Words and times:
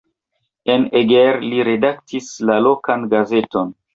En 0.75 0.85
Eger 1.01 1.37
li 1.51 1.59
redaktis 1.69 2.31
la 2.51 2.57
lokan 2.69 3.07
gazeton. 3.15 3.71